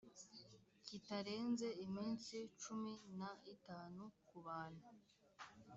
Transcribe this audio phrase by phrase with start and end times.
[0.87, 3.21] kitarenze iminsi cumi n
[3.55, 4.85] itanu ku bantu